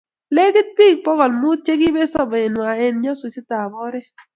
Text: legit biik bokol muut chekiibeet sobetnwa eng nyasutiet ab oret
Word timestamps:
legit 0.35 0.67
biik 0.77 0.97
bokol 1.05 1.31
muut 1.41 1.59
chekiibeet 1.65 2.11
sobetnwa 2.13 2.69
eng 2.83 2.95
nyasutiet 3.03 3.49
ab 3.61 3.71
oret 3.85 4.07